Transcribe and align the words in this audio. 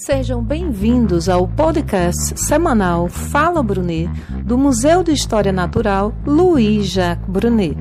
Sejam 0.00 0.42
bem-vindos 0.42 1.28
ao 1.28 1.46
podcast 1.46 2.40
semanal 2.40 3.06
Fala 3.06 3.62
Brunet, 3.62 4.08
do 4.46 4.56
Museu 4.56 5.02
de 5.02 5.12
História 5.12 5.52
Natural 5.52 6.10
Louis 6.24 6.88
Jacques 6.88 7.28
Brunet. 7.28 7.76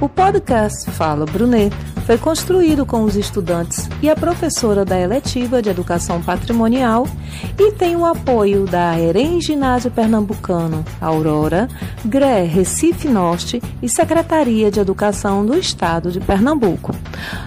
O 0.00 0.08
podcast 0.08 0.88
Fala 0.92 1.26
Brunet 1.26 1.74
foi 2.06 2.16
construído 2.16 2.86
com 2.86 3.02
os 3.02 3.16
estudantes 3.16 3.88
e 4.00 4.08
a 4.08 4.14
professora 4.14 4.84
da 4.84 4.98
eletiva 4.98 5.60
de 5.60 5.68
Educação 5.68 6.22
Patrimonial 6.22 7.04
e 7.58 7.72
tem 7.72 7.96
o 7.96 8.06
apoio 8.06 8.64
da 8.64 8.96
EREM 8.96 9.40
Ginásio 9.40 9.90
Pernambucano, 9.90 10.84
Aurora, 11.00 11.68
GRE 12.04 12.46
Recife 12.46 13.08
Norte 13.08 13.60
e 13.82 13.88
Secretaria 13.88 14.70
de 14.70 14.78
Educação 14.78 15.44
do 15.44 15.58
Estado 15.58 16.12
de 16.12 16.20
Pernambuco. 16.20 16.94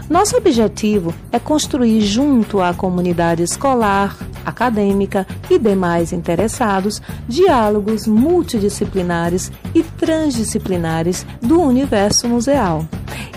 Nosso 0.09 0.35
objetivo 0.35 1.13
é 1.31 1.39
construir 1.39 2.01
junto 2.01 2.59
à 2.59 2.73
comunidade 2.73 3.41
escolar, 3.41 4.17
acadêmica 4.49 5.25
e 5.49 5.57
demais 5.57 6.11
interessados 6.11 7.01
diálogos 7.27 8.05
multidisciplinares 8.05 9.51
e 9.73 9.81
transdisciplinares 9.83 11.25
do 11.41 11.61
universo 11.61 12.27
museal. 12.27 12.85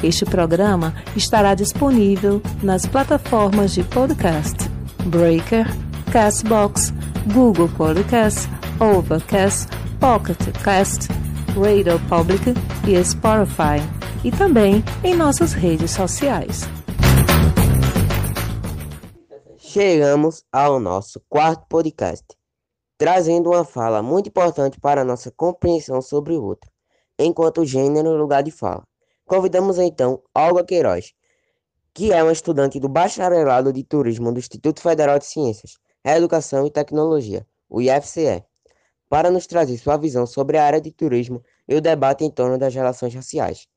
Este 0.03 0.25
programa 0.25 0.95
estará 1.15 1.55
disponível 1.55 2.43
nas 2.63 2.85
plataformas 2.85 3.73
de 3.73 3.85
podcast 3.85 4.57
Breaker, 5.07 5.67
Castbox, 6.13 6.93
Google 7.33 7.69
Podcast, 7.69 8.49
Overcast, 8.81 9.69
Pocket 10.01 10.39
Cast, 10.65 11.09
Radio 11.57 12.01
Public 12.09 12.55
e 12.87 13.05
Spotify, 13.05 13.81
e 14.25 14.31
também 14.31 14.85
em 15.05 15.15
nossas 15.15 15.53
redes 15.53 15.93
sociais. 15.93 16.69
Chegamos 19.59 20.45
ao 20.51 20.81
nosso 20.81 21.21
quarto 21.29 21.67
podcast, 21.69 22.25
trazendo 22.99 23.51
uma 23.51 23.65
fala 23.65 24.03
muito 24.03 24.29
importante 24.29 24.81
para 24.81 25.05
nossa 25.05 25.31
compreensão 25.31 26.03
sobre 26.03 26.35
o 26.35 26.43
outro, 26.43 26.71
enquanto 27.19 27.65
gênero 27.65 28.15
e 28.15 28.19
lugar 28.19 28.43
de 28.43 28.51
fala. 28.51 28.83
Convidamos 29.25 29.79
então 29.79 30.23
Olga 30.35 30.65
Queiroz, 30.65 31.13
que 31.95 32.13
é 32.13 32.23
uma 32.23 32.33
estudante 32.33 32.81
do 32.81 32.89
Bacharelado 32.89 33.73
de 33.73 33.85
Turismo 33.85 34.33
do 34.33 34.39
Instituto 34.39 34.81
Federal 34.81 35.19
de 35.19 35.27
Ciências, 35.27 35.79
Educação 36.05 36.67
e 36.67 36.71
Tecnologia, 36.71 37.47
o 37.69 37.81
IFCE, 37.81 38.45
para 39.09 39.31
nos 39.31 39.47
trazer 39.47 39.77
sua 39.79 39.97
visão 39.97 40.27
sobre 40.27 40.57
a 40.57 40.65
área 40.65 40.81
de 40.81 40.91
turismo 40.91 41.43
e 41.69 41.75
o 41.75 41.81
debate 41.81 42.25
em 42.25 42.31
torno 42.31 42.57
das 42.59 42.75
relações 42.75 43.15
raciais. 43.15 43.69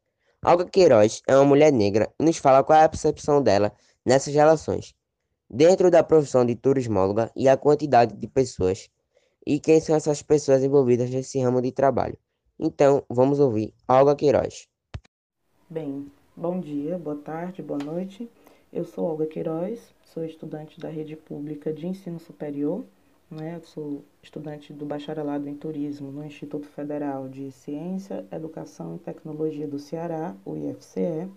Olga 0.44 0.66
Queiroz 0.66 1.22
é 1.28 1.36
uma 1.36 1.44
mulher 1.44 1.74
negra 1.74 2.10
e 2.20 2.24
nos 2.24 2.38
fala 2.38 2.64
qual 2.64 2.80
é 2.80 2.86
a 2.86 2.90
percepção 2.90 3.42
dela 3.42 3.74
nessas 4.06 4.34
relações, 4.34 4.95
dentro 5.50 5.92
da 5.92 6.04
profissão 6.04 6.46
de 6.46 6.56
turismóloga 6.56 7.32
e 7.36 7.48
a 7.48 7.58
quantidade 7.58 8.16
de 8.16 8.28
pessoas 8.28 8.90
e 9.46 9.60
quem 9.60 9.80
são 9.80 9.96
essas 9.96 10.22
pessoas 10.22 10.64
envolvidas 10.64 11.10
nesse 11.10 11.40
ramo 11.40 11.62
de 11.62 11.72
trabalho. 11.72 12.18
Então, 12.60 13.04
vamos 13.10 13.40
ouvir 13.40 13.74
Olga 13.88 14.16
Queiroz. 14.16 14.68
Bem, 15.70 16.12
bom 16.36 16.60
dia, 16.60 16.98
boa 16.98 17.18
tarde, 17.18 17.62
boa 17.62 17.84
noite. 17.84 18.30
Eu 18.74 18.86
sou 18.86 19.06
Olga 19.06 19.26
Queiroz, 19.26 19.80
sou 20.06 20.26
estudante 20.26 20.80
da 20.80 20.90
rede 20.90 21.16
pública 21.16 21.72
de 21.72 21.88
ensino 21.88 22.20
superior, 22.20 22.84
né? 23.30 23.60
sou 23.64 24.04
estudante 24.22 24.74
do 24.74 24.86
bacharelado 24.86 25.48
em 25.48 25.56
turismo 25.56 26.12
no 26.12 26.26
Instituto 26.26 26.68
Federal 26.68 27.28
de 27.28 27.52
Ciência, 27.52 28.26
Educação 28.32 28.96
e 28.96 29.00
Tecnologia 29.00 29.68
do 29.68 29.78
Ceará, 29.78 30.36
o 30.44 30.56
IFCE. 30.56 31.30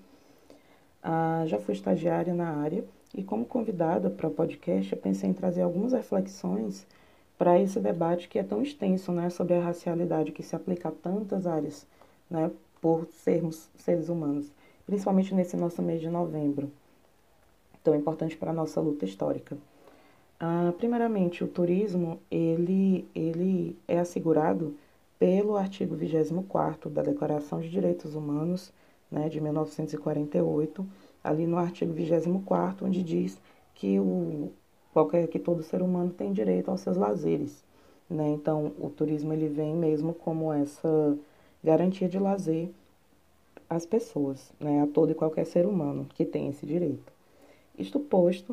Ah, 1.03 1.45
já 1.47 1.59
fui 1.59 1.75
estagiária 1.75 2.35
na 2.35 2.49
área 2.49 2.85
e, 3.15 3.23
como 3.23 3.45
convidada 3.45 4.11
para 4.11 4.29
o 4.29 4.31
podcast, 4.31 4.93
eu 4.93 4.99
pensei 4.99 5.31
em 5.31 5.35
trazer 5.35 5.63
algumas 5.63 5.93
reflexões 5.93 6.87
para 7.37 7.59
esse 7.59 7.79
debate 7.79 8.29
que 8.29 8.39
é 8.39 8.43
tão 8.43 8.63
extenso 8.63 9.13
né, 9.13 9.31
sobre 9.31 9.55
a 9.55 9.63
racialidade 9.63 10.33
que 10.33 10.43
se 10.43 10.57
aplica 10.57 10.89
a 10.89 10.93
tantas 10.93 11.47
áreas, 11.47 11.87
né, 12.29 12.51
por 12.81 13.07
sermos 13.07 13.69
seres 13.77 14.09
humanos, 14.09 14.51
principalmente 14.87 15.35
nesse 15.35 15.57
nosso 15.57 15.81
mês 15.81 16.01
de 16.01 16.09
novembro, 16.09 16.71
tão 17.83 17.95
importante 17.95 18.37
para 18.37 18.51
a 18.51 18.55
nossa 18.55 18.81
luta 18.81 19.05
histórica. 19.05 19.57
Ah, 20.41 20.73
primeiramente, 20.77 21.43
o 21.43 21.49
turismo 21.49 22.21
ele, 22.31 23.09
ele 23.15 23.77
é 23.89 23.99
assegurado 23.99 24.75
pelo 25.19 25.57
artigo 25.57 25.97
24 25.97 26.89
da 26.89 27.03
Declaração 27.03 27.61
de 27.61 27.69
Direitos 27.69 28.15
Humanos 28.15 28.73
né, 29.11 29.29
de 29.29 29.41
1948, 29.41 30.87
ali 31.29 31.47
no 31.47 31.59
artigo 31.59 31.93
24, 31.93 32.87
onde 32.87 33.03
diz 33.03 33.41
que, 33.75 33.99
o, 34.01 34.51
qualquer, 34.93 35.29
que 35.29 35.39
todo 35.39 35.63
ser 35.63 35.83
humano 35.83 36.11
tem 36.11 36.33
direito 36.33 36.71
aos 36.71 36.81
seus 36.81 36.97
lazeres. 36.97 37.63
Né? 38.09 38.31
Então, 38.31 38.73
o 38.79 38.89
turismo 38.89 39.33
ele 39.33 39.49
vem 39.49 39.75
mesmo 39.75 40.15
como 40.15 40.53
essa 40.53 41.17
garantia 41.63 42.09
de 42.09 42.19
lazer 42.19 42.71
às 43.69 43.85
pessoas, 43.85 44.51
né, 44.59 44.83
a 44.83 44.87
todo 44.87 45.13
e 45.13 45.15
qualquer 45.15 45.45
ser 45.45 45.67
humano 45.67 46.07
que 46.15 46.25
tem 46.25 46.49
esse 46.49 46.65
direito. 46.65 47.13
Isto 47.79 48.01
posto, 48.01 48.53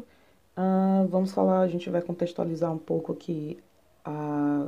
uh, 0.57 1.07
vamos 1.07 1.31
falar, 1.31 1.61
a 1.61 1.67
gente 1.67 1.89
vai 1.89 2.01
contextualizar 2.01 2.71
um 2.73 2.77
pouco 2.77 3.13
aqui 3.13 3.57
a, 4.03 4.67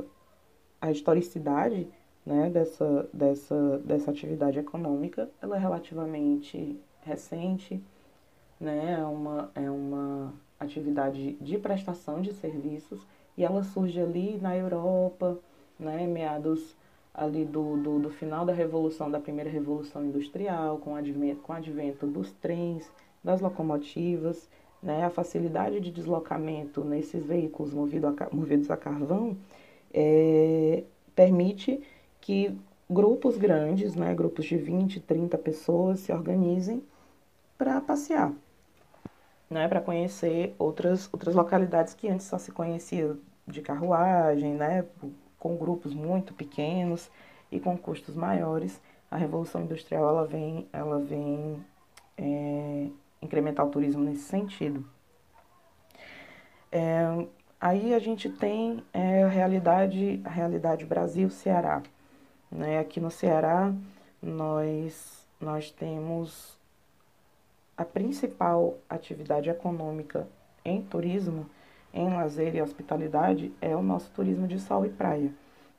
a 0.80 0.90
historicidade 0.90 1.86
né, 2.24 2.48
dessa, 2.48 3.08
dessa, 3.12 3.78
dessa 3.84 4.10
atividade 4.10 4.58
econômica. 4.58 5.28
Ela 5.42 5.56
é 5.56 5.58
relativamente 5.58 6.78
recente, 7.02 7.82
né, 8.60 8.96
é, 9.00 9.04
uma, 9.04 9.50
é 9.54 9.70
uma 9.70 10.32
atividade 10.58 11.34
de 11.34 11.58
prestação 11.58 12.20
de 12.20 12.32
serviços 12.32 13.06
e 13.36 13.44
ela 13.44 13.62
surge 13.62 14.00
ali 14.00 14.38
na 14.40 14.56
Europa, 14.56 15.38
né, 15.78 16.06
meados 16.06 16.76
ali 17.14 17.44
do, 17.44 17.76
do, 17.76 17.98
do, 17.98 18.10
final 18.10 18.44
da 18.44 18.52
revolução, 18.52 19.10
da 19.10 19.20
primeira 19.20 19.50
revolução 19.50 20.04
industrial, 20.04 20.78
com 20.78 20.92
o 20.92 20.96
advento, 20.96 21.42
com 21.42 21.52
o 21.52 21.56
advento 21.56 22.06
dos 22.06 22.32
trens, 22.32 22.90
das 23.22 23.40
locomotivas, 23.40 24.48
né, 24.82 25.04
a 25.04 25.10
facilidade 25.10 25.80
de 25.80 25.90
deslocamento 25.90 26.84
nesses 26.84 27.24
veículos 27.24 27.74
movido 27.74 28.06
a, 28.06 28.28
movidos 28.32 28.70
a 28.70 28.76
carvão 28.76 29.36
é, 29.92 30.84
permite 31.14 31.80
que 32.20 32.56
grupos 32.88 33.36
grandes, 33.36 33.94
né, 33.94 34.14
grupos 34.14 34.44
de 34.46 34.56
20, 34.56 35.00
30 35.00 35.36
pessoas 35.38 36.00
se 36.00 36.12
organizem 36.12 36.82
para 37.56 37.80
passear, 37.80 38.32
né, 39.50 39.66
para 39.68 39.80
conhecer 39.80 40.54
outras, 40.58 41.08
outras 41.12 41.34
localidades 41.34 41.94
que 41.94 42.08
antes 42.08 42.26
só 42.26 42.38
se 42.38 42.52
conhecia 42.52 43.16
de 43.46 43.62
carruagem, 43.62 44.54
né, 44.54 44.84
com 45.38 45.56
grupos 45.56 45.94
muito 45.94 46.34
pequenos 46.34 47.10
e 47.50 47.58
com 47.58 47.76
custos 47.76 48.14
maiores, 48.14 48.80
a 49.10 49.16
revolução 49.16 49.62
industrial 49.62 50.08
ela 50.08 50.26
vem, 50.26 50.68
ela 50.72 50.98
vem 50.98 51.64
é, 52.16 52.88
incrementar 53.22 53.66
o 53.66 53.70
turismo 53.70 54.02
nesse 54.02 54.24
sentido. 54.24 54.84
É, 56.70 57.26
aí 57.58 57.94
a 57.94 57.98
gente 57.98 58.28
tem 58.28 58.84
é, 58.92 59.22
a 59.22 59.28
realidade, 59.28 60.20
a 60.24 60.28
realidade 60.28 60.84
Brasil-Ceará. 60.84 61.82
Né? 62.50 62.78
Aqui 62.78 63.00
no 63.00 63.10
Ceará 63.10 63.72
nós, 64.20 65.26
nós 65.40 65.70
temos 65.70 66.57
a 67.78 67.84
principal 67.84 68.76
atividade 68.90 69.48
econômica 69.48 70.26
em 70.64 70.82
turismo 70.82 71.46
em 71.94 72.12
lazer 72.12 72.56
e 72.56 72.60
hospitalidade 72.60 73.52
é 73.60 73.74
o 73.76 73.82
nosso 73.82 74.10
turismo 74.10 74.48
de 74.48 74.58
sol 74.58 74.84
e 74.84 74.88
praia. 74.88 75.30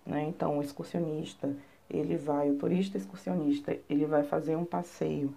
Né? 0.06 0.24
Então, 0.24 0.58
o 0.58 0.62
excursionista, 0.62 1.54
ele 1.90 2.16
vai, 2.16 2.50
o 2.50 2.56
turista 2.56 2.98
excursionista, 2.98 3.78
ele 3.90 4.06
vai 4.06 4.24
fazer 4.24 4.56
um 4.56 4.64
passeio 4.64 5.36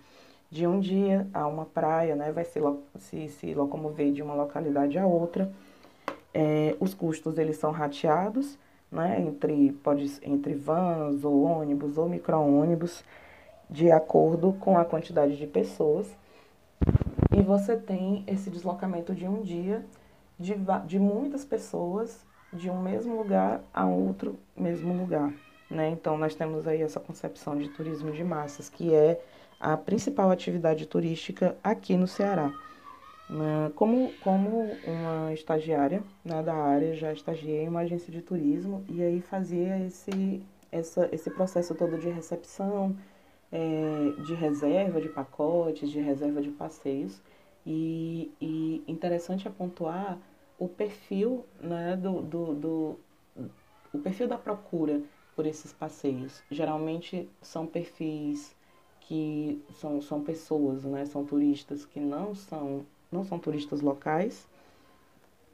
de 0.49 0.65
um 0.65 0.79
dia 0.79 1.27
a 1.35 1.49
uma 1.49 1.67
praia, 1.67 2.15
né? 2.15 2.31
vai 2.31 2.45
se, 2.45 2.61
se, 2.99 3.29
se 3.29 3.55
locomover 3.55 4.13
de 4.13 4.23
uma 4.23 4.35
localidade 4.35 4.97
a 4.99 5.07
outra. 5.07 5.53
É, 6.33 6.77
os 6.79 6.95
custos 6.95 7.39
eles 7.39 7.57
são 7.57 7.73
rateados 7.73 8.57
né? 8.91 9.21
entre, 9.21 9.73
pode, 9.83 10.11
entre 10.23 10.55
vans 10.55 11.25
ou 11.25 11.43
ônibus 11.43 11.99
ou 11.99 12.09
micro-ônibus, 12.09 13.05
de 13.69 13.91
acordo 13.91 14.53
com 14.61 14.79
a 14.79 14.85
quantidade 14.85 15.37
de 15.37 15.47
pessoas. 15.47 16.22
E 17.37 17.43
você 17.43 17.77
tem 17.77 18.25
esse 18.27 18.51
deslocamento 18.51 19.15
de 19.15 19.27
um 19.27 19.41
dia 19.41 19.85
de, 20.39 20.55
de 20.87 20.99
muitas 20.99 21.45
pessoas 21.45 22.27
de 22.53 22.69
um 22.69 22.81
mesmo 22.81 23.17
lugar 23.17 23.63
a 23.73 23.87
outro 23.87 24.39
mesmo 24.57 24.93
lugar. 24.93 25.33
Né? 25.71 25.89
Então, 25.89 26.19
nós 26.19 26.35
temos 26.35 26.67
aí 26.67 26.83
essa 26.83 27.01
concepção 27.01 27.57
de 27.57 27.69
turismo 27.71 28.13
de 28.13 28.23
massas, 28.23 28.69
que 28.69 28.95
é 28.95 29.19
a 29.59 29.77
principal 29.77 30.31
atividade 30.31 30.85
turística 30.87 31.57
aqui 31.65 31.97
no 31.97 32.07
Ceará. 32.07 32.53
Como, 33.77 34.13
como 34.23 34.77
uma 34.87 35.33
estagiária 35.33 36.03
né, 36.23 36.43
da 36.43 36.55
área, 36.55 36.95
já 36.95 37.15
estagiei 37.15 37.65
em 37.65 37.69
uma 37.69 37.81
agência 37.81 38.13
de 38.13 38.21
turismo 38.21 38.85
e 38.91 39.03
aí 39.03 39.23
fazia 39.23 39.79
esse, 39.87 40.43
essa, 40.71 41.09
esse 41.11 41.31
processo 41.31 41.75
todo 41.75 41.97
de 41.97 42.11
recepção, 42.11 42.95
é, 43.53 44.15
de 44.23 44.35
reserva 44.35 45.01
de 45.01 45.09
pacotes, 45.09 45.91
de 45.91 46.01
reserva 46.01 46.41
de 46.41 46.51
passeios. 46.51 47.21
E, 47.65 48.33
e 48.41 48.83
interessante 48.89 49.47
é 49.47 49.51
pontuar 49.51 50.19
o 50.59 50.67
perfil 50.67 51.45
né, 51.61 51.97
do, 51.97 52.23
do, 52.23 52.55
do, 52.55 52.99
o 53.93 53.99
perfil 53.99 54.27
da 54.27 54.39
procura 54.39 55.03
por 55.37 55.47
esses 55.47 55.73
passeios. 55.73 56.43
Geralmente 56.51 57.29
são 57.41 57.67
perfis 57.67 58.57
que 59.01 59.63
são, 59.75 60.01
são 60.01 60.23
pessoas, 60.23 60.85
né, 60.85 61.05
são 61.05 61.25
turistas 61.25 61.85
que 61.85 62.01
não 62.01 62.35
são, 62.35 62.87
não 63.11 63.25
são 63.25 63.39
turistas 63.39 63.81
locais, 63.81 64.49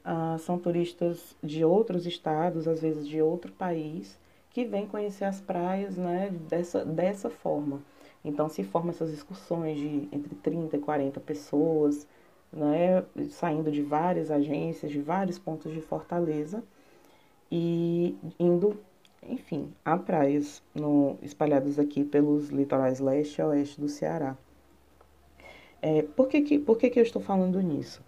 ah, 0.03 0.37
são 0.39 0.57
turistas 0.57 1.35
de 1.43 1.65
outros 1.65 2.05
estados, 2.05 2.67
às 2.67 2.81
vezes 2.81 3.07
de 3.07 3.21
outro 3.21 3.51
país, 3.51 4.17
que 4.49 4.65
vêm 4.65 4.87
conhecer 4.87 5.25
as 5.25 5.39
praias 5.39 5.97
né, 5.97 6.31
dessa, 6.49 6.83
dessa 6.83 7.29
forma. 7.29 7.81
Então 8.23 8.49
se 8.49 8.63
formam 8.63 8.91
essas 8.91 9.11
excursões 9.11 9.77
de 9.77 10.09
entre 10.11 10.35
30 10.35 10.77
e 10.77 10.79
40 10.79 11.19
pessoas, 11.19 12.07
né, 12.51 13.03
saindo 13.29 13.71
de 13.71 13.81
várias 13.81 14.31
agências, 14.31 14.91
de 14.91 14.99
vários 14.99 15.37
pontos 15.37 15.71
de 15.71 15.81
Fortaleza 15.81 16.63
e 17.51 18.15
indo, 18.39 18.79
enfim, 19.23 19.71
a 19.85 19.97
praias 19.97 20.61
no, 20.73 21.17
espalhadas 21.21 21.79
aqui 21.79 22.03
pelos 22.03 22.49
litorais 22.49 22.99
leste 22.99 23.39
e 23.39 23.43
oeste 23.43 23.79
do 23.79 23.87
Ceará. 23.87 24.37
É, 25.81 26.01
por 26.01 26.27
que, 26.27 26.41
que, 26.41 26.59
por 26.59 26.77
que, 26.77 26.89
que 26.89 26.99
eu 26.99 27.03
estou 27.03 27.21
falando 27.21 27.61
nisso? 27.61 28.03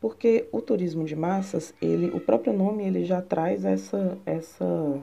Porque 0.00 0.46
o 0.52 0.60
turismo 0.60 1.04
de 1.04 1.16
massas, 1.16 1.74
ele, 1.80 2.10
o 2.10 2.20
próprio 2.20 2.52
nome 2.52 2.84
ele 2.84 3.04
já 3.04 3.22
traz 3.22 3.64
essa, 3.64 4.18
essa 4.26 5.02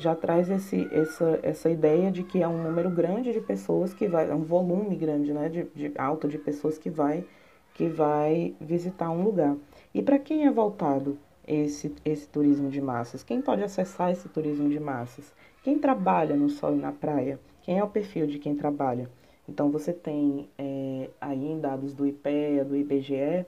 já 0.00 0.14
traz 0.14 0.50
esse, 0.50 0.88
essa, 0.90 1.38
essa 1.42 1.70
ideia 1.70 2.10
de 2.10 2.22
que 2.22 2.42
é 2.42 2.48
um 2.48 2.62
número 2.62 2.90
grande 2.90 3.32
de 3.32 3.40
pessoas 3.40 3.92
que 3.92 4.08
vai, 4.08 4.28
é 4.28 4.34
um 4.34 4.42
volume 4.42 4.96
grande, 4.96 5.32
né, 5.32 5.48
de, 5.48 5.64
de 5.74 5.92
alto 5.98 6.26
de 6.26 6.38
pessoas 6.38 6.78
que 6.78 6.90
vai, 6.90 7.24
que 7.74 7.86
vai 7.86 8.54
visitar 8.60 9.10
um 9.10 9.22
lugar. 9.22 9.56
E 9.94 10.02
para 10.02 10.18
quem 10.18 10.46
é 10.46 10.50
voltado 10.50 11.18
esse, 11.46 11.94
esse 12.04 12.28
turismo 12.28 12.70
de 12.70 12.80
massas? 12.80 13.22
Quem 13.22 13.42
pode 13.42 13.62
acessar 13.62 14.10
esse 14.10 14.28
turismo 14.28 14.68
de 14.68 14.78
massas? 14.78 15.32
Quem 15.62 15.78
trabalha 15.78 16.36
no 16.36 16.48
sol 16.48 16.74
e 16.74 16.78
na 16.78 16.92
praia? 16.92 17.38
Quem 17.62 17.78
é 17.78 17.84
o 17.84 17.88
perfil 17.88 18.26
de 18.26 18.38
quem 18.38 18.54
trabalha? 18.54 19.10
Então 19.48 19.70
você 19.70 19.92
tem 19.92 20.48
é, 20.56 21.10
aí 21.20 21.44
em 21.44 21.60
dados 21.60 21.92
do 21.92 22.06
IPEA, 22.06 22.64
do 22.64 22.76
IBGE, 22.76 23.44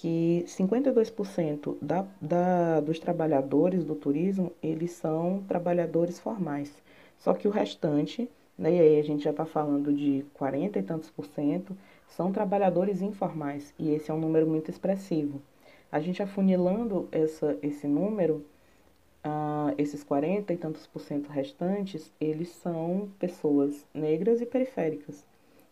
que 0.00 0.44
52% 0.48 1.76
da, 1.82 2.06
da, 2.22 2.80
dos 2.80 2.98
trabalhadores 2.98 3.84
do 3.84 3.94
turismo, 3.94 4.50
eles 4.62 4.92
são 4.92 5.44
trabalhadores 5.46 6.18
formais. 6.18 6.72
Só 7.18 7.34
que 7.34 7.46
o 7.46 7.50
restante, 7.50 8.26
né, 8.56 8.76
e 8.76 8.80
aí 8.80 8.98
a 8.98 9.02
gente 9.02 9.22
já 9.22 9.30
está 9.30 9.44
falando 9.44 9.92
de 9.92 10.24
40 10.32 10.78
e 10.78 10.82
tantos 10.82 11.10
por 11.10 11.26
cento, 11.26 11.76
são 12.08 12.32
trabalhadores 12.32 13.02
informais. 13.02 13.74
E 13.78 13.90
esse 13.90 14.10
é 14.10 14.14
um 14.14 14.18
número 14.18 14.46
muito 14.46 14.70
expressivo. 14.70 15.42
A 15.92 16.00
gente 16.00 16.22
afunilando 16.22 17.06
essa, 17.12 17.58
esse 17.62 17.86
número, 17.86 18.42
uh, 19.22 19.74
esses 19.76 20.02
40 20.02 20.50
e 20.50 20.56
tantos 20.56 20.86
por 20.86 21.00
cento 21.02 21.28
restantes, 21.28 22.10
eles 22.18 22.48
são 22.48 23.10
pessoas 23.18 23.84
negras 23.92 24.40
e 24.40 24.46
periféricas. 24.46 25.26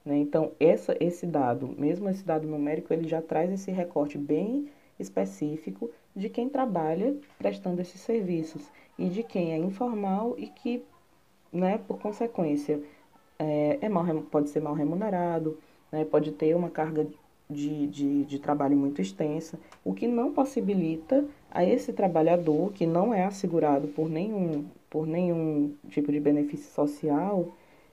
Né? 0.04 0.18
Então, 0.18 0.52
essa, 0.58 0.96
esse 1.00 1.26
dado, 1.26 1.74
mesmo 1.78 2.08
esse 2.08 2.24
dado 2.24 2.46
numérico, 2.46 2.92
ele 2.92 3.08
já 3.08 3.20
traz 3.20 3.50
esse 3.52 3.70
recorte 3.70 4.16
bem 4.16 4.68
específico 4.98 5.90
de 6.14 6.28
quem 6.28 6.48
trabalha 6.48 7.16
prestando 7.38 7.80
esses 7.80 8.00
serviços 8.00 8.62
e 8.98 9.08
de 9.08 9.22
quem 9.22 9.52
é 9.52 9.56
informal 9.56 10.34
e 10.36 10.48
que, 10.48 10.82
né, 11.52 11.78
por 11.86 11.98
consequência, 11.98 12.82
é, 13.38 13.78
é 13.80 13.88
mal, 13.88 14.04
pode 14.22 14.50
ser 14.50 14.60
mal 14.60 14.74
remunerado, 14.74 15.58
né, 15.92 16.04
pode 16.04 16.32
ter 16.32 16.54
uma 16.56 16.70
carga 16.70 17.06
de, 17.48 17.86
de, 17.86 18.24
de 18.24 18.38
trabalho 18.38 18.76
muito 18.76 19.00
extensa, 19.00 19.58
o 19.84 19.94
que 19.94 20.06
não 20.06 20.32
possibilita 20.32 21.24
a 21.50 21.64
esse 21.64 21.92
trabalhador 21.92 22.72
que 22.72 22.86
não 22.86 23.14
é 23.14 23.24
assegurado 23.24 23.88
por 23.88 24.08
nenhum, 24.08 24.66
por 24.90 25.06
nenhum 25.06 25.74
tipo 25.88 26.12
de 26.12 26.20
benefício 26.20 26.70
social 26.72 27.48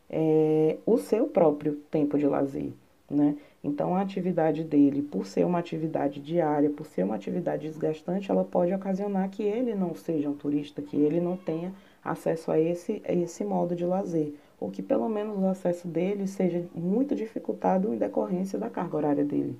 é, 0.10 0.78
o 0.86 0.98
seu 0.98 1.28
próprio 1.28 1.76
tempo 1.90 2.18
de 2.18 2.28
lazer, 2.28 2.72
né? 3.10 3.36
Então, 3.64 3.96
a 3.96 4.02
atividade 4.02 4.64
dele, 4.64 5.02
por 5.02 5.26
ser 5.26 5.44
uma 5.44 5.58
atividade 5.58 6.20
diária, 6.22 6.70
por 6.70 6.86
ser 6.86 7.04
uma 7.04 7.16
atividade 7.16 7.68
desgastante, 7.68 8.30
ela 8.30 8.44
pode 8.44 8.72
ocasionar 8.72 9.28
que 9.32 9.42
ele 9.42 9.74
não 9.74 9.96
seja 9.96 10.30
um 10.30 10.36
turista, 10.36 10.84
que 10.84 10.96
ele 10.96 11.20
não 11.20 11.36
tenha 11.36 11.74
acesso 12.04 12.52
a 12.52 12.60
esse, 12.60 13.02
a 13.08 13.12
esse 13.12 13.44
modo 13.44 13.76
de 13.76 13.84
lazer, 13.84 14.36
ou 14.60 14.70
que 14.70 14.84
pelo 14.84 15.10
menos 15.10 15.40
o 15.40 15.48
acesso 15.48 15.88
dele 15.88 16.28
seja 16.28 16.64
muito 16.76 17.16
dificultado 17.16 17.92
em 17.92 17.98
decorrência 17.98 18.60
da 18.60 18.70
carga 18.70 18.98
horária 18.98 19.26
dele. 19.26 19.58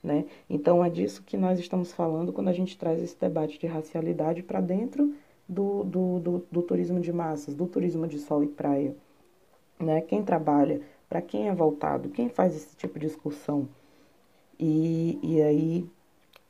Né? 0.00 0.24
Então, 0.48 0.84
é 0.84 0.88
disso 0.88 1.24
que 1.24 1.36
nós 1.36 1.58
estamos 1.58 1.92
falando 1.92 2.32
quando 2.32 2.48
a 2.48 2.52
gente 2.52 2.78
traz 2.78 3.02
esse 3.02 3.18
debate 3.18 3.58
de 3.58 3.66
racialidade 3.66 4.42
para 4.44 4.60
dentro 4.60 5.12
do, 5.48 5.82
do, 5.82 6.20
do, 6.20 6.46
do 6.50 6.62
turismo 6.62 7.00
de 7.00 7.12
massas, 7.12 7.56
do 7.56 7.66
turismo 7.66 8.06
de 8.06 8.18
sol 8.18 8.44
e 8.44 8.48
praia 8.48 8.94
né? 9.82 10.00
Quem 10.00 10.22
trabalha, 10.22 10.80
para 11.08 11.20
quem 11.20 11.48
é 11.48 11.54
voltado, 11.54 12.08
quem 12.08 12.28
faz 12.28 12.54
esse 12.54 12.76
tipo 12.76 12.98
de 12.98 13.06
excursão. 13.06 13.68
E, 14.58 15.18
e 15.22 15.42
aí, 15.42 15.90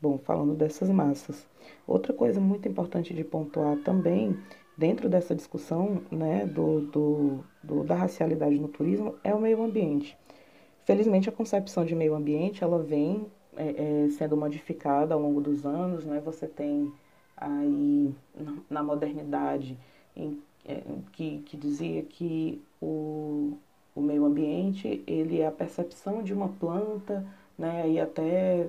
bom, 0.00 0.18
falando 0.18 0.54
dessas 0.54 0.90
massas. 0.90 1.46
Outra 1.86 2.12
coisa 2.12 2.40
muito 2.40 2.68
importante 2.68 3.14
de 3.14 3.24
pontuar 3.24 3.76
também, 3.78 4.36
dentro 4.76 5.08
dessa 5.08 5.34
discussão 5.34 6.02
né, 6.10 6.46
do, 6.46 6.80
do, 6.80 7.44
do, 7.62 7.84
da 7.84 7.94
racialidade 7.94 8.58
no 8.58 8.68
turismo, 8.68 9.14
é 9.22 9.34
o 9.34 9.40
meio 9.40 9.62
ambiente. 9.62 10.16
Felizmente, 10.84 11.28
a 11.28 11.32
concepção 11.32 11.84
de 11.84 11.94
meio 11.94 12.14
ambiente, 12.14 12.64
ela 12.64 12.78
vem 12.82 13.26
é, 13.56 14.04
é, 14.04 14.10
sendo 14.10 14.36
modificada 14.36 15.14
ao 15.14 15.20
longo 15.20 15.40
dos 15.40 15.64
anos, 15.64 16.04
né? 16.04 16.20
Você 16.24 16.46
tem 16.46 16.92
aí, 17.36 18.14
na 18.68 18.82
modernidade, 18.82 19.78
em 20.16 20.40
que, 21.12 21.38
que 21.46 21.56
dizia 21.56 22.02
que 22.02 22.62
o, 22.80 23.56
o 23.94 24.00
meio 24.00 24.24
ambiente 24.24 25.02
ele 25.06 25.40
é 25.40 25.46
a 25.46 25.52
percepção 25.52 26.22
de 26.22 26.32
uma 26.32 26.48
planta, 26.48 27.26
né, 27.58 27.88
e 27.88 28.00
até 28.00 28.68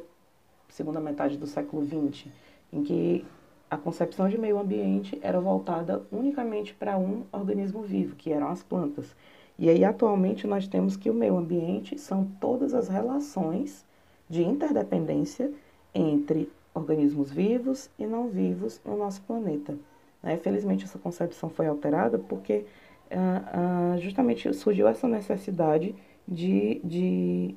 segunda 0.69 0.99
metade 0.99 1.37
do 1.37 1.45
século 1.45 1.85
XX, 1.85 2.27
em 2.71 2.83
que 2.83 3.25
a 3.69 3.77
concepção 3.77 4.27
de 4.27 4.37
meio 4.37 4.59
ambiente 4.59 5.17
era 5.21 5.39
voltada 5.39 6.03
unicamente 6.11 6.73
para 6.73 6.97
um 6.97 7.23
organismo 7.31 7.81
vivo, 7.81 8.15
que 8.15 8.31
eram 8.31 8.49
as 8.49 8.61
plantas. 8.61 9.15
E 9.57 9.69
aí, 9.69 9.83
atualmente, 9.83 10.47
nós 10.47 10.67
temos 10.67 10.97
que 10.97 11.09
o 11.09 11.13
meio 11.13 11.37
ambiente 11.37 11.97
são 11.97 12.25
todas 12.39 12.73
as 12.73 12.87
relações 12.87 13.85
de 14.29 14.43
interdependência 14.43 15.51
entre 15.93 16.51
organismos 16.73 17.31
vivos 17.31 17.89
e 17.99 18.05
não 18.05 18.29
vivos 18.29 18.81
no 18.83 18.97
nosso 18.97 19.21
planeta. 19.21 19.77
Né? 20.23 20.37
Felizmente, 20.37 20.85
essa 20.85 20.97
concepção 20.97 21.49
foi 21.49 21.67
alterada 21.67 22.17
porque 22.17 22.65
ah, 23.11 23.93
ah, 23.93 23.97
justamente 23.99 24.51
surgiu 24.53 24.87
essa 24.87 25.07
necessidade 25.07 25.93
de, 26.27 26.81
de, 26.83 27.55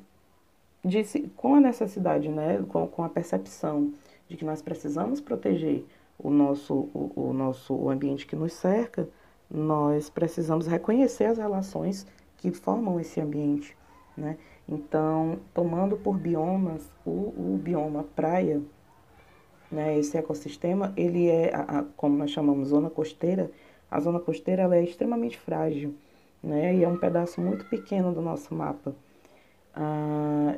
com 1.36 1.54
a 1.54 1.60
necessidade, 1.60 2.28
né? 2.28 2.62
com, 2.68 2.86
com 2.88 3.04
a 3.04 3.08
percepção 3.08 3.92
de 4.28 4.36
que 4.36 4.44
nós 4.44 4.60
precisamos 4.60 5.20
proteger 5.20 5.84
o 6.18 6.30
nosso, 6.30 6.74
o, 6.92 7.12
o 7.14 7.32
nosso 7.32 7.74
o 7.74 7.88
ambiente 7.88 8.26
que 8.26 8.34
nos 8.34 8.52
cerca, 8.52 9.08
nós 9.48 10.10
precisamos 10.10 10.66
reconhecer 10.66 11.26
as 11.26 11.38
relações 11.38 12.06
que 12.36 12.50
formam 12.50 12.98
esse 12.98 13.20
ambiente. 13.20 13.76
Né? 14.16 14.36
Então, 14.68 15.38
tomando 15.54 15.96
por 15.96 16.16
biomas 16.16 16.90
o, 17.04 17.10
o 17.10 17.60
bioma 17.62 18.04
praia, 18.16 18.60
né, 19.76 19.98
esse 19.98 20.16
ecossistema, 20.16 20.94
ele 20.96 21.28
é, 21.28 21.54
a, 21.54 21.80
a, 21.80 21.84
como 21.96 22.16
nós 22.16 22.30
chamamos, 22.30 22.68
zona 22.68 22.88
costeira, 22.88 23.50
a 23.90 24.00
zona 24.00 24.18
costeira 24.18 24.62
ela 24.62 24.74
é 24.74 24.82
extremamente 24.82 25.36
frágil, 25.36 25.94
né, 26.42 26.74
e 26.74 26.82
é 26.82 26.88
um 26.88 26.96
pedaço 26.96 27.42
muito 27.42 27.66
pequeno 27.66 28.10
do 28.12 28.22
nosso 28.22 28.54
mapa. 28.54 28.96
Ah, 29.74 30.56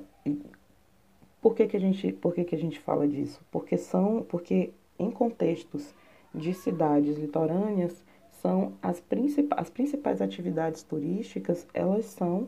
por 1.43 1.57
que, 1.57 1.67
que, 1.67 1.77
a 1.77 1.81
gente, 1.81 2.13
por 2.13 2.33
que, 2.33 2.45
que 2.45 2.55
a 2.55 2.59
gente 2.59 2.79
fala 2.79 3.09
disso? 3.09 3.41
Porque 3.51 3.77
são, 3.77 4.25
porque 4.29 4.71
em 4.97 5.11
contextos 5.11 5.93
de 6.33 6.55
cidades 6.55 7.19
litorâneas, 7.19 8.05
são 8.41 8.75
as, 8.81 9.01
princip 9.01 9.49
as 9.57 9.69
principais 9.69 10.23
atividades 10.23 10.85
turísticas, 10.85 11.67
elas 11.75 12.05
são 12.05 12.47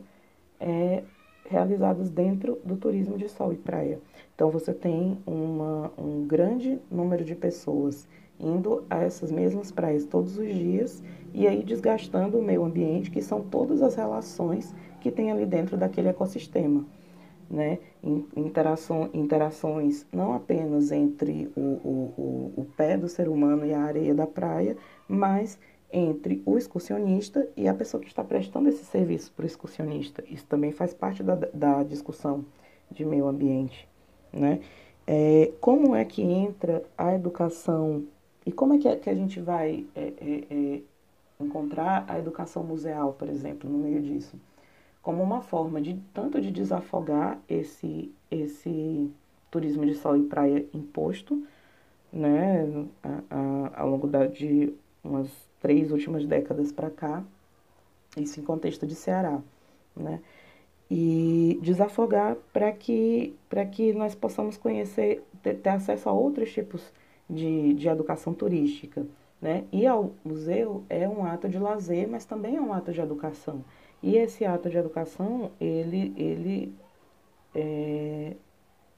é, 0.57 1.03
realizadas 1.51 2.09
dentro 2.09 2.57
do 2.63 2.77
turismo 2.77 3.17
de 3.17 3.27
sol 3.27 3.51
e 3.51 3.57
praia. 3.57 3.99
Então 4.33 4.49
você 4.49 4.73
tem 4.73 5.17
uma, 5.27 5.91
um 5.97 6.25
grande 6.25 6.79
número 6.89 7.23
de 7.23 7.35
pessoas 7.35 8.07
indo 8.39 8.83
a 8.89 9.03
essas 9.03 9.31
mesmas 9.31 9.71
praias 9.71 10.05
todos 10.05 10.37
os 10.37 10.47
dias 10.47 11.03
e 11.33 11.47
aí 11.47 11.63
desgastando 11.63 12.39
o 12.39 12.43
meio 12.43 12.63
ambiente, 12.63 13.11
que 13.11 13.21
são 13.21 13.41
todas 13.41 13.81
as 13.83 13.95
relações 13.95 14.73
que 14.99 15.11
tem 15.11 15.31
ali 15.31 15.45
dentro 15.45 15.77
daquele 15.77 16.07
ecossistema. 16.07 16.85
Né? 17.49 17.79
Interações 19.13 20.07
não 20.11 20.33
apenas 20.33 20.91
entre 20.91 21.51
o, 21.55 21.59
o, 21.59 22.13
o, 22.17 22.53
o 22.61 22.65
pé 22.77 22.97
do 22.97 23.09
ser 23.09 23.27
humano 23.27 23.65
e 23.65 23.73
a 23.73 23.81
areia 23.81 24.15
da 24.15 24.25
praia, 24.25 24.77
mas 25.07 25.59
entre 25.91 26.41
o 26.45 26.57
excursionista 26.57 27.47
e 27.55 27.67
a 27.67 27.73
pessoa 27.73 28.01
que 28.01 28.07
está 28.07 28.23
prestando 28.23 28.69
esse 28.69 28.85
serviço 28.85 29.31
para 29.33 29.43
o 29.43 29.45
excursionista. 29.45 30.23
Isso 30.27 30.45
também 30.45 30.71
faz 30.71 30.93
parte 30.93 31.23
da, 31.23 31.35
da 31.35 31.83
discussão 31.83 32.45
de 32.89 33.05
meio 33.05 33.27
ambiente, 33.27 33.87
né? 34.31 34.59
É, 35.07 35.51
como 35.59 35.95
é 35.95 36.05
que 36.05 36.21
entra 36.21 36.83
a 36.97 37.13
educação 37.13 38.05
e 38.45 38.51
como 38.51 38.73
é 38.73 38.77
que, 38.77 38.87
é, 38.87 38.95
que 38.95 39.09
a 39.09 39.15
gente 39.15 39.39
vai 39.39 39.85
é, 39.95 40.13
é, 40.17 40.43
é, 40.49 40.81
encontrar 41.39 42.05
a 42.07 42.17
educação 42.17 42.63
museal, 42.63 43.13
por 43.13 43.27
exemplo, 43.27 43.69
no 43.69 43.77
meio 43.77 44.01
disso? 44.01 44.39
Como 45.01 45.21
uma 45.21 45.41
forma 45.41 45.81
de 45.81 45.99
tanto 46.13 46.39
de 46.39 46.51
desafogar 46.51 47.39
esse, 47.49 48.13
esse 48.29 49.11
turismo 49.49 49.85
de 49.85 49.95
sol 49.95 50.15
e 50.15 50.23
praia 50.23 50.65
imposto, 50.73 51.43
né, 52.13 52.87
a, 53.03 53.21
a, 53.29 53.81
ao 53.81 53.89
longo 53.89 54.07
da, 54.07 54.27
de 54.27 54.73
umas 55.03 55.50
três 55.61 55.91
últimas 55.91 56.25
décadas 56.25 56.71
para 56.71 56.89
cá, 56.89 57.23
isso 58.17 58.39
em 58.39 58.43
contexto 58.43 58.85
de 58.85 58.95
Ceará, 58.95 59.39
né? 59.95 60.19
E 60.89 61.57
desafogar 61.61 62.35
para 62.51 62.71
que, 62.73 63.33
que 63.71 63.93
nós 63.93 64.13
possamos 64.13 64.57
conhecer, 64.57 65.23
ter, 65.41 65.55
ter, 65.55 65.69
acesso 65.69 66.09
a 66.09 66.11
outros 66.11 66.51
tipos 66.51 66.91
de, 67.29 67.73
de 67.75 67.87
educação 67.87 68.33
turística, 68.33 69.05
né? 69.41 69.63
Ir 69.71 69.87
ao 69.87 70.11
museu 70.25 70.83
é 70.89 71.07
um 71.07 71.23
ato 71.23 71.47
de 71.47 71.57
lazer, 71.57 72.07
mas 72.09 72.25
também 72.25 72.57
é 72.57 72.61
um 72.61 72.73
ato 72.73 72.91
de 72.91 72.99
educação. 72.99 73.63
E 74.03 74.17
esse 74.17 74.43
ato 74.43 74.69
de 74.69 74.77
educação, 74.77 75.51
ele, 75.61 76.13
ele 76.17 76.75
é, 77.55 78.35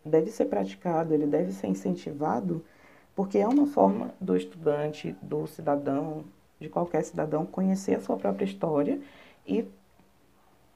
deve 0.03 0.31
ser 0.31 0.45
praticado, 0.45 1.13
ele 1.13 1.27
deve 1.27 1.51
ser 1.51 1.67
incentivado, 1.67 2.63
porque 3.15 3.37
é 3.37 3.47
uma 3.47 3.67
forma 3.67 4.13
do 4.19 4.35
estudante, 4.35 5.15
do 5.21 5.45
cidadão, 5.45 6.23
de 6.59 6.69
qualquer 6.69 7.03
cidadão 7.03 7.45
conhecer 7.45 7.95
a 7.95 8.01
sua 8.01 8.17
própria 8.17 8.45
história 8.45 8.99
e, 9.45 9.65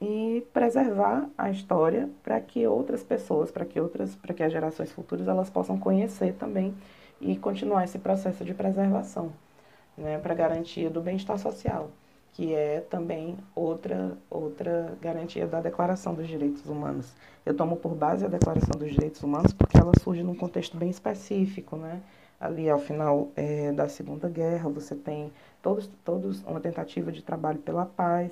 e 0.02 0.46
preservar 0.54 1.30
a 1.38 1.50
história 1.50 2.10
para 2.24 2.40
que 2.40 2.66
outras 2.68 3.04
pessoas, 3.04 3.52
para 3.52 3.66
que 3.66 3.80
outras, 3.80 4.16
para 4.16 4.34
que 4.34 4.44
as 4.44 4.52
gerações 4.52 4.92
futuras 4.92 5.28
elas 5.28 5.50
possam 5.50 5.78
conhecer 5.78 6.34
também 6.34 6.74
e 7.20 7.36
continuar 7.38 7.84
esse 7.84 7.98
processo 7.98 8.44
de 8.46 8.54
preservação, 8.54 9.32
né, 9.98 10.18
para 10.20 10.34
garantia 10.36 10.90
do 10.90 11.02
bem-estar 11.02 11.38
social, 11.40 11.90
que 12.34 12.54
é 12.54 12.82
também 12.82 13.38
outra 13.56 14.16
outra 14.30 14.96
garantia 15.02 15.48
da 15.48 15.60
Declaração 15.60 16.14
dos 16.14 16.28
Direitos 16.28 16.66
Humanos. 16.68 17.16
Eu 17.46 17.56
tomo 17.56 17.78
por 17.78 17.96
base 17.96 18.26
a 18.26 18.28
Declaração 18.28 18.78
dos 18.78 18.92
Direitos 18.92 19.24
Humanos 19.24 19.54
porque 19.54 19.78
ela 19.78 19.94
surge 20.04 20.22
num 20.22 20.36
contexto 20.36 20.78
bem 20.78 20.90
específico, 20.90 21.76
né? 21.78 22.02
Ali 22.40 22.70
ao 22.70 22.80
final 22.80 23.30
é, 23.36 23.72
da 23.72 23.90
Segunda 23.90 24.30
Guerra, 24.30 24.70
você 24.70 24.96
tem 24.96 25.32
todos, 25.62 25.90
todos 26.06 26.44
uma 26.44 26.60
tentativa 26.60 27.12
de 27.12 27.24
trabalho 27.24 27.60
pela 27.60 27.86
paz, 27.86 28.32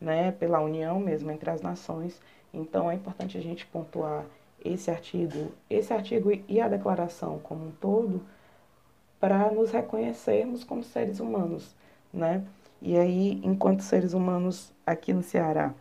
né, 0.00 0.32
pela 0.32 0.60
união 0.60 0.98
mesmo 0.98 1.30
entre 1.30 1.50
as 1.50 1.62
nações. 1.62 2.20
Então 2.52 2.90
é 2.90 2.94
importante 2.94 3.38
a 3.38 3.40
gente 3.40 3.66
pontuar 3.66 4.24
esse 4.64 4.90
artigo, 4.90 5.52
esse 5.68 5.92
artigo 5.92 6.30
e 6.48 6.60
a 6.60 6.68
declaração 6.68 7.38
como 7.38 7.66
um 7.66 7.70
todo, 7.70 8.22
para 9.20 9.50
nos 9.50 9.70
reconhecermos 9.70 10.64
como 10.64 10.82
seres 10.82 11.20
humanos, 11.20 11.74
né? 12.12 12.44
E 12.82 12.98
aí, 12.98 13.40
enquanto 13.42 13.80
seres 13.80 14.12
humanos 14.12 14.70
aqui 14.86 15.12
no 15.12 15.22
Ceará, 15.22 15.72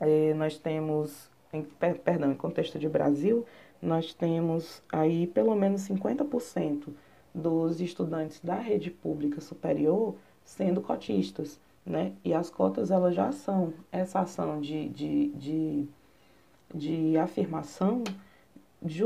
é, 0.00 0.32
nós 0.32 0.56
temos, 0.56 1.30
em, 1.52 1.62
perdão, 1.62 2.32
em 2.32 2.34
contexto 2.34 2.78
de 2.78 2.88
Brasil, 2.88 3.44
nós 3.84 4.14
temos 4.14 4.82
aí 4.90 5.26
pelo 5.26 5.54
menos 5.54 5.82
50% 5.82 6.88
dos 7.34 7.80
estudantes 7.80 8.40
da 8.40 8.54
rede 8.54 8.90
pública 8.90 9.40
superior 9.40 10.14
sendo 10.44 10.80
cotistas, 10.80 11.60
né? 11.84 12.12
E 12.24 12.32
as 12.32 12.48
cotas, 12.48 12.90
elas 12.90 13.14
já 13.14 13.30
são 13.32 13.74
essa 13.92 14.20
ação 14.20 14.60
de, 14.60 14.88
de, 14.88 15.28
de, 15.30 15.88
de 16.74 17.18
afirmação, 17.18 18.02
de, 18.80 19.02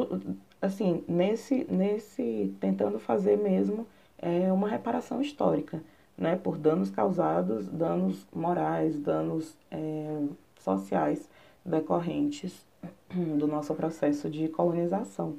assim, 0.61 1.03
nesse, 1.09 1.65
nesse, 1.71 2.55
tentando 2.61 2.99
fazer 2.99 3.37
mesmo 3.37 3.87
é, 4.19 4.53
uma 4.53 4.69
reparação 4.69 5.21
histórica, 5.21 5.83
né? 6.17 6.37
Por 6.37 6.57
danos 6.57 6.91
causados, 6.91 7.67
danos 7.69 8.27
morais, 8.33 8.99
danos 9.01 9.57
é, 9.71 10.23
sociais 10.57 11.29
decorrentes 11.65 12.68
do 13.11 13.47
nosso 13.47 13.75
processo 13.75 14.29
de 14.29 14.49
colonização. 14.49 15.37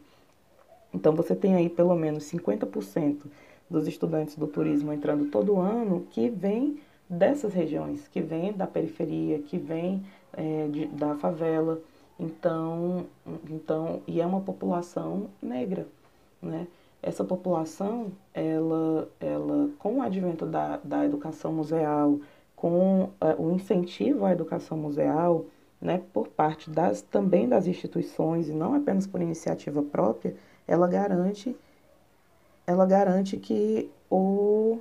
Então, 0.93 1.13
você 1.13 1.35
tem 1.35 1.55
aí 1.55 1.69
pelo 1.69 1.95
menos 1.95 2.23
50% 2.25 3.25
dos 3.69 3.87
estudantes 3.87 4.35
do 4.35 4.47
turismo 4.47 4.91
entrando 4.91 5.29
todo 5.29 5.59
ano 5.59 6.07
que 6.09 6.29
vem 6.29 6.79
dessas 7.07 7.53
regiões, 7.53 8.07
que 8.07 8.21
vem 8.21 8.53
da 8.53 8.65
periferia, 8.65 9.39
que 9.39 9.57
vem 9.57 10.03
é, 10.33 10.67
da 10.91 11.15
favela. 11.15 11.79
Então, 12.19 13.05
então, 13.49 14.01
e 14.07 14.19
é 14.19 14.25
uma 14.25 14.41
população 14.41 15.29
negra, 15.41 15.87
né? 16.41 16.67
Essa 17.01 17.23
população, 17.23 18.11
ela, 18.33 19.07
ela 19.21 19.69
com 19.79 19.99
o 19.99 20.01
advento 20.01 20.45
da, 20.45 20.77
da 20.83 21.05
educação 21.05 21.53
museal, 21.53 22.19
com 22.57 23.03
uh, 23.03 23.41
o 23.41 23.53
incentivo 23.53 24.25
à 24.25 24.33
educação 24.33 24.77
museal, 24.77 25.45
né, 25.81 26.01
por 26.13 26.27
parte 26.27 26.69
das, 26.69 27.01
também 27.01 27.47
das 27.47 27.67
instituições, 27.67 28.49
e 28.49 28.53
não 28.53 28.73
apenas 28.73 29.07
por 29.07 29.21
iniciativa 29.21 29.81
própria, 29.81 30.35
ela 30.67 30.87
garante, 30.87 31.55
ela 32.67 32.85
garante 32.85 33.37
que 33.37 33.89
o 34.09 34.79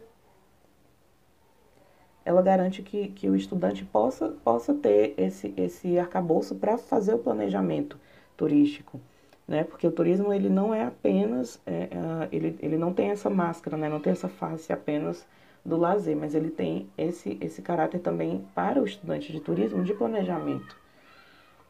ela 2.25 2.43
garante 2.43 2.83
que, 2.83 3.09
que 3.09 3.29
o 3.31 3.35
estudante 3.35 3.87
possa, 3.87 4.29
possa 4.45 4.75
ter 4.75 5.15
esse, 5.17 5.55
esse 5.57 5.99
arcabouço 5.99 6.55
para 6.57 6.77
fazer 6.77 7.15
o 7.15 7.19
planejamento 7.19 7.99
turístico, 8.37 9.01
né? 9.47 9.65
Porque 9.65 9.87
o 9.87 9.91
turismo 9.91 10.31
ele 10.31 10.51
não 10.51 10.75
é 10.75 10.85
apenas, 10.85 11.59
é, 11.65 11.85
é, 11.85 12.29
ele, 12.31 12.59
ele 12.61 12.77
não 12.77 12.93
tem 12.93 13.11
essa 13.11 13.31
máscara, 13.31 13.79
né? 13.79 13.89
Não 13.89 13.99
tem 13.99 14.13
essa 14.13 14.29
face 14.29 14.71
apenas 14.71 15.27
do 15.65 15.79
lazer, 15.79 16.15
mas 16.17 16.35
ele 16.35 16.51
tem 16.51 16.87
esse, 16.99 17.39
esse 17.41 17.63
caráter 17.63 18.01
também 18.01 18.45
para 18.55 18.83
o 18.83 18.85
estudante 18.85 19.33
de 19.33 19.41
turismo 19.41 19.83
de 19.83 19.95
planejamento 19.95 20.77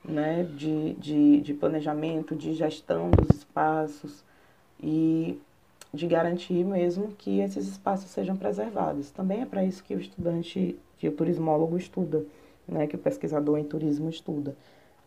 né, 0.08 0.44
de, 0.44 0.94
de, 0.94 1.40
de 1.40 1.54
planejamento, 1.54 2.34
de 2.34 2.54
gestão 2.54 3.10
dos 3.10 3.36
espaços 3.36 4.24
e 4.82 5.40
de 5.92 6.06
garantir 6.06 6.64
mesmo 6.64 7.08
que 7.16 7.40
esses 7.40 7.66
espaços 7.68 8.10
sejam 8.10 8.36
preservados. 8.36 9.10
Também 9.10 9.42
é 9.42 9.46
para 9.46 9.64
isso 9.64 9.84
que 9.84 9.94
o 9.94 10.00
estudante, 10.00 10.78
que 10.98 11.08
o 11.08 11.12
turismólogo 11.12 11.76
estuda, 11.76 12.24
né, 12.66 12.86
que 12.86 12.96
o 12.96 12.98
pesquisador 12.98 13.58
em 13.58 13.64
turismo 13.64 14.08
estuda, 14.08 14.56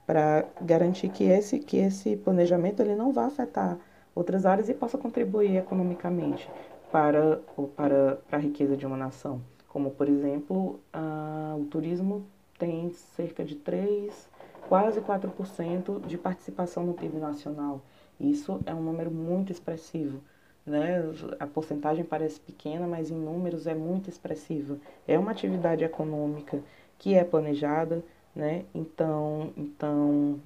para 0.06 0.46
garantir 0.62 1.10
que 1.10 1.24
esse, 1.24 1.60
que 1.60 1.78
esse 1.78 2.16
planejamento 2.18 2.82
ele 2.82 2.96
não 2.96 3.12
vá 3.12 3.26
afetar 3.26 3.78
outras 4.14 4.46
áreas 4.46 4.70
e 4.70 4.74
possa 4.74 4.98
contribuir 4.98 5.56
economicamente 5.56 6.50
para, 6.92 7.38
para, 7.76 8.18
para 8.30 8.38
a 8.38 8.42
riqueza 8.42 8.76
de 8.76 8.86
uma 8.86 8.98
nação. 8.98 9.42
Como, 9.68 9.92
por 9.92 10.10
exemplo, 10.10 10.80
a, 10.92 11.56
o 11.58 11.66
turismo 11.66 12.26
tem 12.60 12.92
cerca 12.92 13.44
de 13.44 13.56
3 13.56 14.30
quase 14.72 15.02
4% 15.02 16.00
de 16.08 16.18
participação 16.18 16.86
no 16.86 16.94
PIB 16.94 17.18
nacional. 17.18 17.82
Isso 18.18 18.62
é 18.66 18.74
um 18.74 18.82
número 18.82 19.12
muito 19.12 19.52
expressivo. 19.52 20.22
Né? 20.66 21.04
A 21.42 21.46
porcentagem 21.46 22.06
parece 22.06 22.40
pequena, 22.40 22.88
mas 22.88 23.12
em 23.12 23.16
números 23.18 23.68
é 23.68 23.76
muito 23.76 24.10
expressiva. 24.10 24.78
É 25.06 25.20
uma 25.20 25.32
atividade 25.32 25.84
econômica 25.84 26.64
que 26.98 27.16
é 27.16 27.22
planejada, 27.26 28.02
né? 28.34 28.64
Então, 28.74 29.52
então 29.58 30.40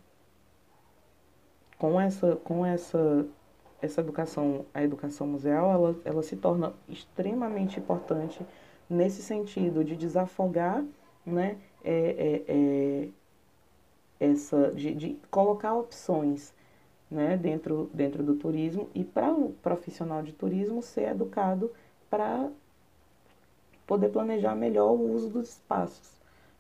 com 1.77 2.01
essa 2.01 2.36
com 2.38 2.65
essa 2.65 3.27
essa 3.79 4.01
educação, 4.01 4.65
a 4.74 4.84
educação 4.84 5.27
museal, 5.27 5.72
ela, 5.72 5.96
ela 6.03 6.24
se 6.24 6.36
torna 6.36 6.74
extremamente 6.89 7.79
importante 7.79 8.44
nesse 8.89 9.22
sentido 9.22 9.84
de 9.84 9.96
desafogar, 9.96 10.84
né? 11.24 11.58
É, 11.84 11.94
é, 11.94 12.44
é, 12.48 13.10
essa 14.19 14.72
de, 14.72 14.93
de 14.93 15.19
colocar 15.29 15.74
opções 15.74 16.53
né, 17.10 17.38
dentro, 17.38 17.89
dentro 17.93 18.24
do 18.24 18.36
turismo 18.36 18.89
e 18.93 19.03
para 19.03 19.31
o 19.31 19.53
profissional 19.62 20.24
de 20.24 20.34
turismo 20.34 20.81
ser 20.81 21.10
educado 21.10 21.72
para 22.10 22.50
poder 23.86 24.10
planejar 24.10 24.55
melhor 24.55 24.91
o 24.91 25.13
uso 25.13 25.29
dos 25.29 25.50
espaços. 25.50 26.15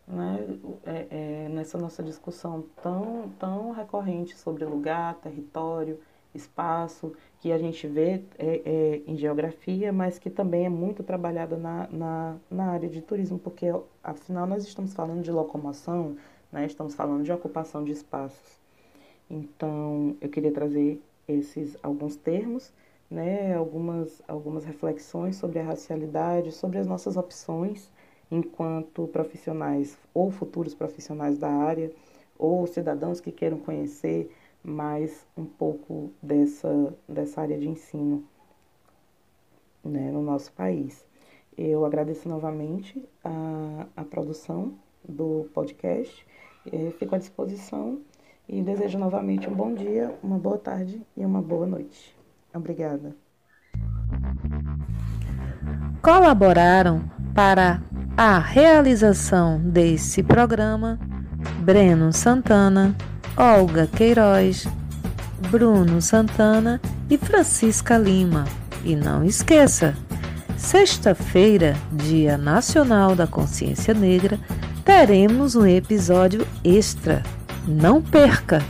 Né? 0.07 0.59
É, 0.85 1.07
é, 1.09 1.49
nessa 1.49 1.77
nossa 1.77 2.03
discussão 2.03 2.63
tão, 2.81 3.29
tão 3.39 3.71
recorrente 3.71 4.37
sobre 4.37 4.63
lugar, 4.63 5.15
território, 5.15 5.99
espaço, 6.35 7.13
que 7.39 7.51
a 7.51 7.57
gente 7.57 7.87
vê 7.87 8.21
é, 8.37 8.61
é, 8.65 9.01
em 9.07 9.17
geografia, 9.17 9.91
mas 9.91 10.19
que 10.19 10.29
também 10.29 10.65
é 10.65 10.69
muito 10.69 11.01
trabalhada 11.01 11.57
na, 11.57 11.87
na, 11.89 12.35
na 12.51 12.65
área 12.71 12.89
de 12.89 13.01
turismo, 13.01 13.39
porque 13.39 13.67
afinal 14.03 14.45
nós 14.45 14.63
estamos 14.63 14.93
falando 14.93 15.23
de 15.23 15.31
locomoção, 15.31 16.17
né? 16.55 16.65
Estamos 16.65 16.95
falando 16.95 17.21
de 17.21 17.33
ocupação 17.33 17.83
de 17.83 17.91
espaços. 17.91 18.61
Então, 19.29 20.15
eu 20.21 20.29
queria 20.29 20.53
trazer 20.53 21.01
esses 21.27 21.77
alguns 21.83 22.15
termos, 22.15 22.71
né? 23.11 23.53
Algumas, 23.53 24.21
algumas 24.25 24.63
reflexões 24.63 25.35
sobre 25.35 25.59
a 25.59 25.63
racialidade, 25.63 26.53
sobre 26.53 26.77
as 26.77 26.87
nossas 26.87 27.17
opções 27.17 27.91
enquanto 28.31 29.05
profissionais 29.09 29.97
ou 30.13 30.31
futuros 30.31 30.73
profissionais 30.73 31.37
da 31.37 31.49
área, 31.49 31.91
ou 32.39 32.65
cidadãos 32.65 33.19
que 33.19 33.33
queiram 33.33 33.59
conhecer 33.59 34.33
mais 34.63 35.27
um 35.37 35.45
pouco 35.45 36.09
dessa, 36.23 36.95
dessa 37.07 37.41
área 37.41 37.57
de 37.57 37.67
ensino 37.67 38.23
né, 39.83 40.09
no 40.09 40.21
nosso 40.21 40.53
país. 40.53 41.05
Eu 41.57 41.85
agradeço 41.85 42.29
novamente 42.29 43.03
a, 43.23 43.87
a 43.95 44.03
produção 44.05 44.73
do 45.07 45.47
podcast, 45.53 46.25
fico 46.97 47.15
à 47.15 47.17
disposição 47.17 47.99
e 48.47 48.61
desejo 48.61 48.97
novamente 48.97 49.49
um 49.49 49.53
bom 49.53 49.73
dia, 49.73 50.13
uma 50.23 50.37
boa 50.37 50.57
tarde 50.57 51.01
e 51.15 51.25
uma 51.25 51.41
boa 51.41 51.65
noite. 51.65 52.15
Obrigada. 52.53 53.15
Colaboraram 56.01 57.03
para 57.33 57.81
a 58.15 58.39
realização 58.39 59.59
desse 59.59 60.23
programa 60.23 60.99
Breno 61.59 62.13
Santana, 62.13 62.95
Olga 63.35 63.87
Queiroz, 63.87 64.65
Bruno 65.49 66.01
Santana 66.01 66.79
e 67.09 67.17
Francisca 67.17 67.97
Lima. 67.97 68.45
E 68.83 68.95
não 68.95 69.23
esqueça, 69.23 69.95
sexta-feira, 70.57 71.75
Dia 71.91 72.37
Nacional 72.37 73.15
da 73.15 73.25
Consciência 73.25 73.93
Negra, 73.93 74.39
teremos 74.85 75.55
um 75.55 75.65
episódio 75.65 76.47
extra. 76.63 77.23
Não 77.67 77.99
perca! 77.99 78.63